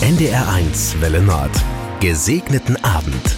[0.00, 1.50] NDR1 Welle Nord.
[1.98, 3.34] Gesegneten Abend.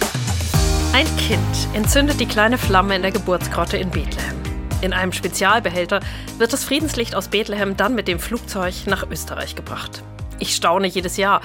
[0.93, 1.41] Ein Kind
[1.73, 4.39] entzündet die kleine Flamme in der Geburtsgrotte in Bethlehem.
[4.83, 6.01] In einem Spezialbehälter
[6.37, 10.03] wird das Friedenslicht aus Bethlehem dann mit dem Flugzeug nach Österreich gebracht.
[10.37, 11.41] Ich staune jedes Jahr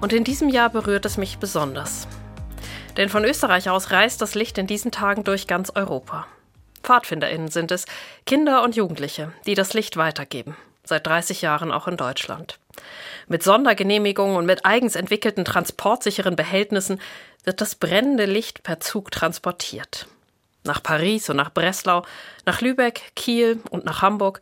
[0.00, 2.06] und in diesem Jahr berührt es mich besonders.
[2.96, 6.28] Denn von Österreich aus reist das Licht in diesen Tagen durch ganz Europa.
[6.84, 7.84] PfadfinderInnen sind es,
[8.26, 10.56] Kinder und Jugendliche, die das Licht weitergeben.
[10.84, 12.58] Seit 30 Jahren auch in Deutschland.
[13.28, 17.00] Mit Sondergenehmigungen und mit eigens entwickelten transportsicheren Behältnissen
[17.44, 20.06] wird das brennende Licht per Zug transportiert.
[20.64, 22.04] Nach Paris und nach Breslau,
[22.46, 24.40] nach Lübeck, Kiel und nach Hamburg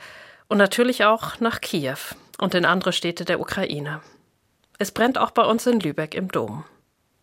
[0.49, 1.99] und natürlich auch nach Kiew
[2.39, 4.01] und in andere Städte der Ukraine.
[4.79, 6.65] Es brennt auch bei uns in Lübeck im Dom.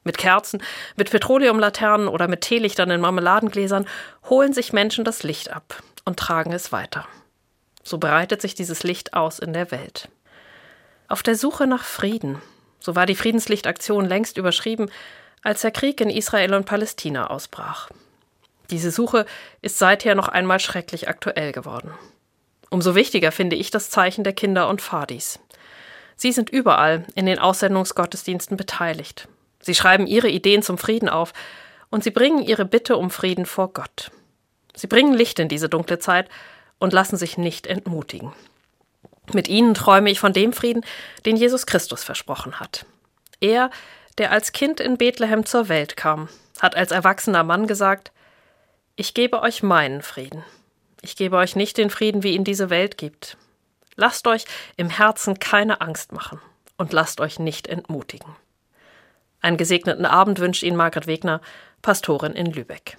[0.04, 0.62] Mit Kerzen,
[0.96, 3.88] mit Petroleumlaternen oder mit Teelichtern in Marmeladengläsern
[4.30, 7.08] holen sich Menschen das Licht ab und tragen es weiter.
[7.88, 10.10] So breitet sich dieses Licht aus in der Welt.
[11.08, 12.42] Auf der Suche nach Frieden,
[12.82, 14.92] so war die Friedenslichtaktion längst überschrieben,
[15.42, 17.90] als der Krieg in Israel und Palästina ausbrach.
[18.72, 19.26] Diese Suche
[19.62, 21.94] ist seither noch einmal schrecklich aktuell geworden.
[22.70, 25.40] Umso wichtiger finde ich das Zeichen der Kinder und Fadis.
[26.18, 29.30] Sie sind überall in den Aussendungsgottesdiensten beteiligt.
[29.62, 31.32] Sie schreiben ihre Ideen zum Frieden auf
[31.90, 34.12] und sie bringen ihre Bitte um Frieden vor Gott.
[34.76, 36.28] Sie bringen Licht in diese dunkle Zeit
[36.80, 38.34] und lassen sich nicht entmutigen.
[39.34, 40.86] Mit ihnen träume ich von dem Frieden,
[41.26, 42.86] den Jesus Christus versprochen hat.
[43.40, 43.70] Er,
[44.18, 48.12] der als Kind in Bethlehem zur Welt kam, hat als erwachsener Mann gesagt,
[48.96, 50.44] ich gebe euch meinen Frieden.
[51.02, 53.38] Ich gebe euch nicht den Frieden, wie ihn diese Welt gibt.
[53.96, 56.42] Lasst euch im Herzen keine Angst machen
[56.78, 58.36] und lasst euch nicht entmutigen.
[59.42, 61.42] Einen gesegneten Abend wünscht Ihnen Margret Wegner,
[61.82, 62.98] Pastorin in Lübeck.